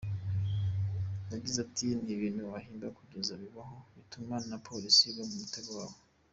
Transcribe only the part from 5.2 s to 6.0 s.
mu mutego wabo.